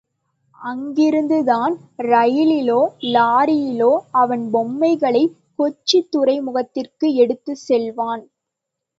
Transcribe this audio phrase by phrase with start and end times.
[0.61, 1.73] அங்கிருந்துதான்
[2.03, 2.77] ரயிலிலோ
[3.07, 8.23] லாரியிலோ அவன் பொம்மைகளைக் கொச்சித் துறை முகத்திற்கு எடுத்துச் செல்வான்.